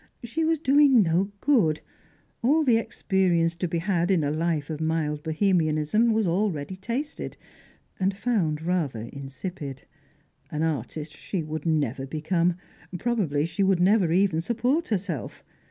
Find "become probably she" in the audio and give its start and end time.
12.07-13.61